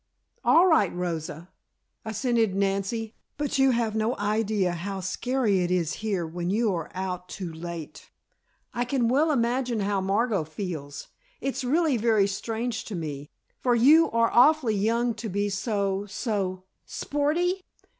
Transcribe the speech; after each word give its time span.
"All 0.43 0.65
right, 0.65 0.91
Rosa," 0.91 1.51
assented 2.03 2.55
Nancy, 2.55 3.13
"but 3.37 3.59
you 3.59 3.69
have 3.69 3.95
no 3.95 4.17
idea 4.17 4.71
how 4.71 4.99
scary 4.99 5.59
it 5.59 5.69
is 5.69 5.93
here 6.01 6.25
when 6.25 6.49
you 6.49 6.73
are 6.73 6.89
out 6.95 7.29
too 7.29 7.53
late. 7.53 8.09
I 8.73 8.83
can 8.83 9.09
well 9.09 9.29
imagine 9.29 9.81
how 9.81 10.01
Margot 10.01 10.43
feels. 10.43 11.09
It's 11.39 11.63
really 11.63 11.97
very 11.97 12.25
strange 12.25 12.83
to 12.85 12.95
me, 12.95 13.29
for 13.59 13.75
you 13.75 14.09
are 14.09 14.31
awfully 14.31 14.73
young 14.73 15.13
to 15.13 15.29
be 15.29 15.49
so 15.49 16.07
so" 16.07 16.63
"Sporty!" 16.87 17.61